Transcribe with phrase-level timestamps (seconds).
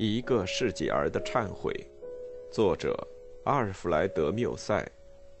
[0.00, 1.74] 一个世纪儿的忏悔，
[2.52, 2.96] 作者
[3.42, 4.88] 阿尔弗莱德·缪塞，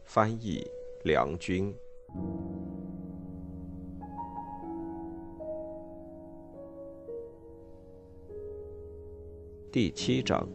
[0.02, 0.68] 翻译
[1.04, 1.72] 梁军。
[9.70, 10.48] 第七章。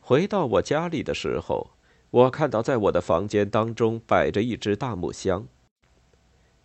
[0.00, 1.68] 回到我家里的时候，
[2.08, 5.46] 我看到在我的房间当中摆着一只大木箱。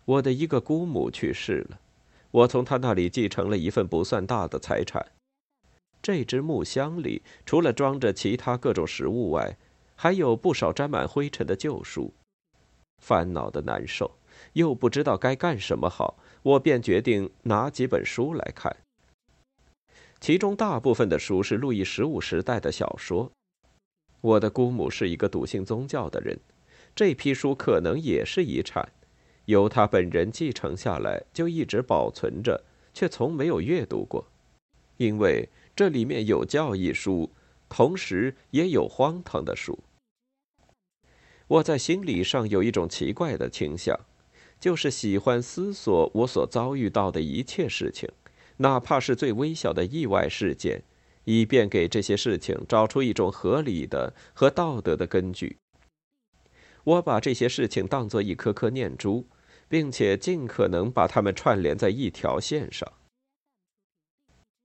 [0.06, 1.78] 我的一个姑母去世了，
[2.30, 5.04] 我从她那里继承了一份不算大的财产。
[6.02, 9.56] 这只木箱里除了装着其他各种食物外，
[9.94, 12.12] 还有不少沾满灰尘的旧书。
[12.98, 14.10] 烦恼的难受，
[14.54, 18.76] 又不知道该干什么好，我便决定拿几本书来看。
[20.18, 23.30] 其中大部分的书是路易十五时代的小说。
[24.20, 26.38] 我的姑母是一个笃信宗教的人，
[26.96, 28.88] 这批书可能也是遗产，
[29.44, 34.26] 由她本人继承下来，就一直保存着，却从没有阅读过，
[34.96, 35.48] 因为。
[35.74, 37.30] 这里面有教义书，
[37.68, 39.78] 同时也有荒唐的书。
[41.48, 43.98] 我在心理上有一种奇怪的倾向，
[44.60, 48.08] 就是喜欢思索我所遭遇到的一切事情，
[48.58, 50.82] 哪怕是最微小的意外事件，
[51.24, 55.58] 以便给这些事情找出一种合理的和道德的根据。
[56.84, 59.26] 我把这些事情当作一颗颗念珠，
[59.68, 62.92] 并且尽可能把它们串联在一条线上。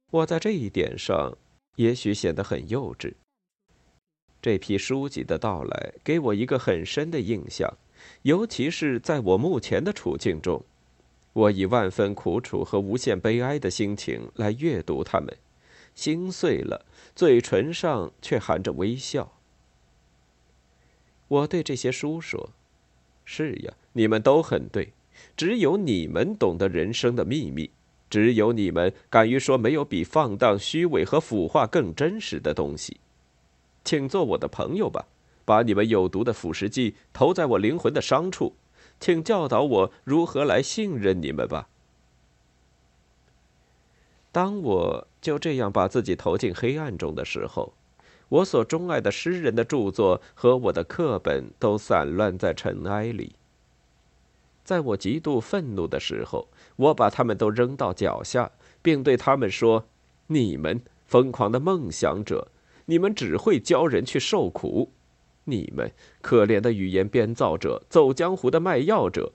[0.09, 1.37] 我在这一点上，
[1.75, 3.13] 也许显得很幼稚。
[4.41, 7.77] 这批书籍的到来给我一个很深的印象，
[8.21, 10.63] 尤其是在我目前的处境中，
[11.33, 15.35] 我以万分苦楚和无限悲哀的心情来阅读它们，
[15.93, 19.33] 心碎了，嘴唇上却含着微笑。
[21.27, 22.51] 我对这些书说
[23.25, 24.93] ：“是呀，你们都很对，
[25.35, 27.71] 只有你们懂得人生的秘密。”
[28.09, 32.99] 只有你们敢于说没有比放荡、虚伪和腐化更真实的东西，
[33.83, 35.07] 请做我的朋友吧，
[35.43, 38.53] 把你们有毒的腐蚀剂投在我灵魂的伤处，
[38.99, 41.67] 请教导我如何来信任你们吧。
[44.31, 47.73] 当我就这样把自己投进黑暗中的时候，
[48.29, 53.33] 我所钟爱的诗人的著作和我的课本都散乱在尘埃里。
[54.67, 58.51] 在我极度愤怒的时候，我把他们都扔到脚下，
[58.81, 59.85] 并对他们说
[60.27, 62.49] ：“你们疯狂的梦想者，
[62.87, 64.89] 你们只会教人去受苦；
[65.45, 65.89] 你们
[66.21, 69.31] 可怜的语言编造者，走江湖的卖药者。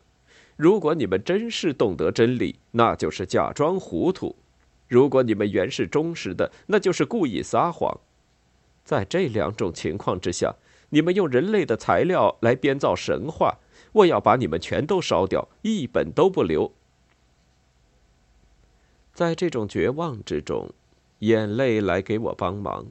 [0.57, 4.37] 如果你们真是懂得真理，那就是假装糊涂；
[4.87, 8.01] 如果你们原是忠实的，那就是故意撒谎。
[8.85, 10.57] 在这两种情况之下，
[10.91, 13.57] 你们用人类的材料来编造神话。”
[13.93, 16.73] 我要把你们全都烧掉，一本都不留。
[19.13, 20.71] 在这种绝望之中，
[21.19, 22.87] 眼泪来给我帮忙。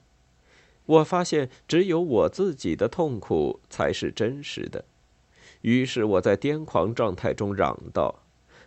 [0.85, 4.85] 我发现只有我自己的痛苦才是真实的。
[5.61, 8.19] 于是我在癫狂状态中嚷道：“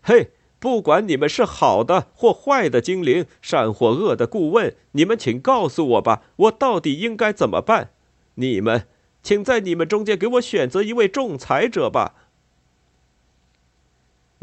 [0.03, 7.91] 嘿，不管你们是好的或坏的精灵，善或恶的顾问，你们请告诉我吧，我到底应该怎么办？
[8.35, 8.89] 你们，
[9.23, 12.15] 请在你们中间给我选择一位仲裁者吧。”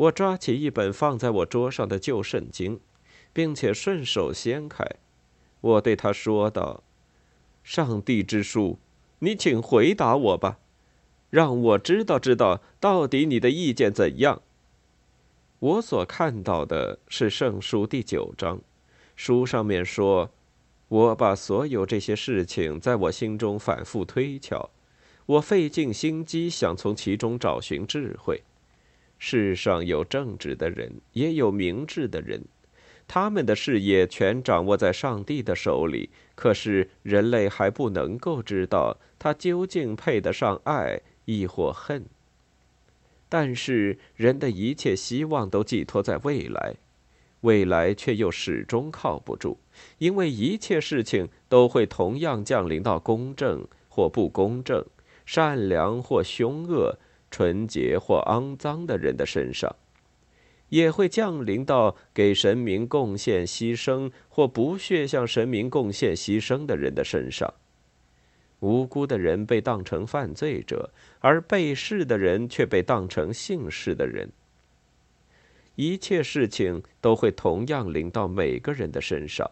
[0.01, 2.79] 我抓起一本放在我桌上的旧圣经，
[3.31, 4.83] 并且顺手掀开。
[5.59, 6.83] 我对他说道
[7.61, 8.79] ：“上帝之书，
[9.19, 10.57] 你请回答我吧，
[11.29, 14.41] 让我知道知道到底你的意见怎样。”
[15.59, 18.59] 我所看到的是圣书第九章，
[19.15, 20.31] 书上面说
[20.89, 24.71] ：“我把所有这些事情在我心中反复推敲，
[25.27, 28.41] 我费尽心机想从其中找寻智慧。”
[29.23, 32.43] 世上有正直的人，也有明智的人，
[33.07, 36.09] 他们的事业全掌握在上帝的手里。
[36.33, 42.03] 可是人类还不能够知道他究竟配得上爱亦或恨。
[43.29, 46.77] 但是人的一切希望都寄托在未来，
[47.41, 49.59] 未来却又始终靠不住，
[49.99, 54.83] 因为一切事情都会同样降临到公正或不公正、
[55.27, 56.97] 善良或凶恶。
[57.31, 59.75] 纯洁或肮脏的人的身上，
[60.69, 67.51] 也会降临到给神明贡献牺牲或不屑向神明贡献牺牲的人的身上。
[68.59, 74.29] 无辜的人被当成犯罪者，而被试的人却被当成姓氏的人。
[75.75, 79.49] 一切事情都会同样临到每个人的身上，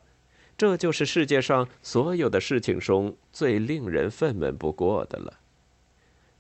[0.56, 5.39] 这就是世界上所有的事情中最令人愤懑不过的了。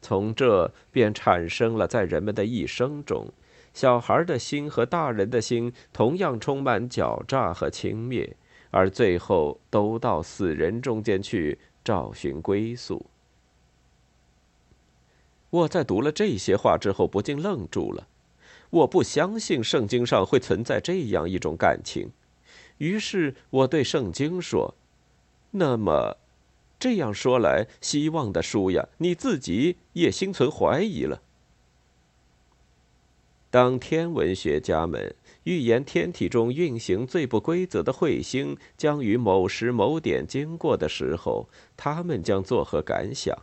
[0.02, 3.28] 从这便产生了，在人们的一生中，
[3.74, 8.34] 小孩的心和大人的心同样充满狡诈和轻蔑，
[8.72, 13.06] 而最后都到死人中间去找寻归宿。
[15.50, 18.08] 我在读了这些话之后，不禁愣住了。
[18.70, 22.12] 我不相信圣经上会存在这样一种感情，
[22.78, 24.76] 于是我对圣经说
[25.52, 26.18] ：“那么，
[26.80, 31.22] 这样说来，希望的书呀，你自己也心存怀疑了。”
[33.52, 43.36] 当天文学家们预言天体中运行最不规则的彗星将于某时某点经过的时候，他们将作何感想？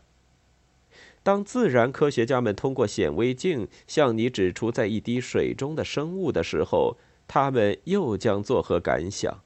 [1.24, 6.96] 当自然科学家们通过显微镜向你指出在一滴水中的生物的时候，
[7.26, 9.42] 他们又将作何感想？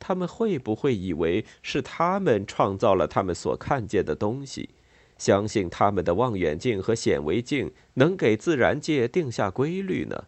[0.00, 4.70] 他们会不会以为是他们创造了他们所看见的东西？
[5.16, 10.24] 相信他们的望远镜和显微镜能给自然界定下规律呢？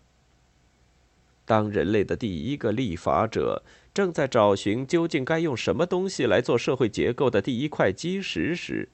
[1.47, 8.91] 当人类的第一个立法者正在找寻究竟该用什么东西来做社会结构的第一块基石时，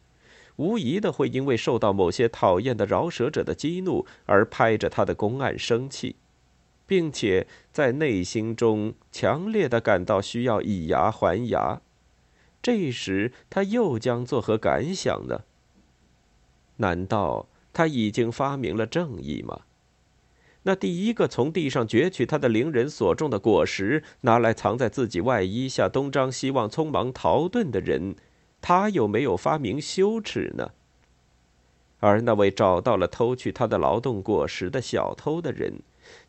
[0.56, 6.16] 无疑的会因为受到某些讨厌的饶舌者的激怒而拍着他的公案生气，
[6.88, 11.82] 并且在内心中强烈的感到需要以牙还牙。
[12.61, 15.43] 这时他又将作何感想呢？
[16.79, 19.61] 难道他已经发明了正义吗？
[20.62, 28.17] 那第一个从地上攫取他的灵人所种的果实，拿来藏在自己外衣下，东张西望、匆忙逃遁的人，
[28.61, 30.70] 他有没有发明羞耻呢？
[32.00, 35.80] 而那位找到了偷去他的劳动果实的小偷的人，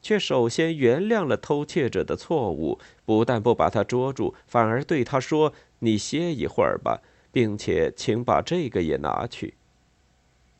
[0.01, 7.01] 却首先原谅了偷窃者的错误，不但不把他捉住，反而对他说：“你歇一会儿吧，
[7.31, 9.53] 并且请把这个也拿去。”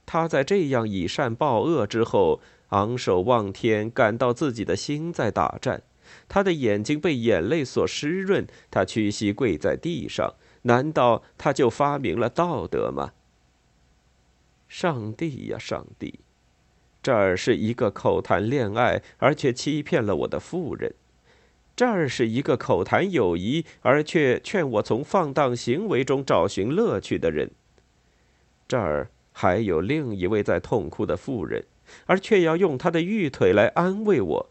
[0.05, 2.39] 他在这样以善报恶之后，
[2.69, 5.83] 昂首望天，感到自己的心在打颤，
[6.27, 10.33] 他的眼睛被眼泪所湿润，他屈膝跪在地上。
[10.63, 13.11] 难道他就发明了道德吗？
[14.69, 16.21] 上帝呀，上帝！
[17.03, 20.93] 这儿是一个口谈恋爱，而却欺骗了我的妇人；
[21.75, 27.49] 这儿是一个口谈友谊，而却劝我从放荡行为中找寻乐趣的人；
[28.65, 29.09] 这儿。
[29.31, 31.63] 还有另一位在痛哭的妇人，
[32.07, 34.49] 而却要用她的玉腿来安慰我。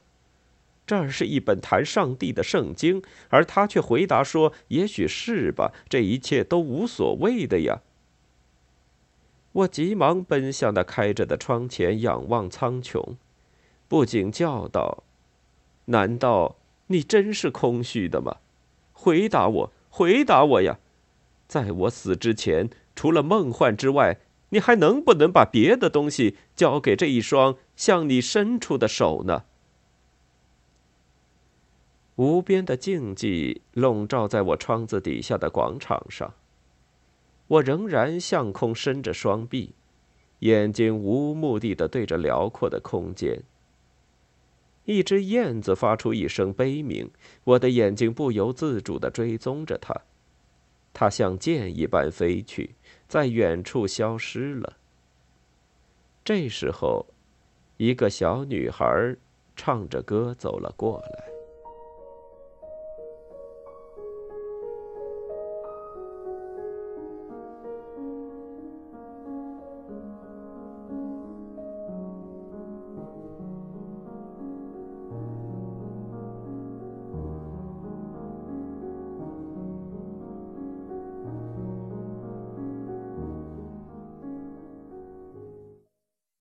[0.87, 7.83] 这儿是一本谈上帝的圣经，而他却回答说：“也许是吧，这一切都无所谓的呀。”
[9.59, 13.17] 我急忙奔向那开着的窗前，仰望苍穹，
[13.89, 15.05] 不禁叫道
[15.87, 16.57] ：“难道
[16.89, 18.37] 你真是空虚的吗？
[18.93, 20.79] 回答我，回答我呀！
[21.47, 24.19] 在我死之前，除了梦幻之外。”
[24.51, 29.45] 你还能不能把别的东西交给这一双向你伸出的手呢？
[32.17, 36.33] 无边的静寂笼罩在我窗子底下的广场上，
[37.49, 39.75] 我仍然向空伸着双臂，
[40.39, 43.43] 眼睛无目的的对着辽阔的空间。
[44.85, 47.11] 一只燕子发出一声悲鸣，
[47.45, 49.95] 我的眼睛不由自主的追踪着它，
[50.95, 52.75] 它像箭一般飞去。
[53.07, 54.77] 在远处消失了。
[56.23, 57.07] 这时候，
[57.79, 59.17] 一个小女孩
[59.57, 61.28] 唱着歌走了过来。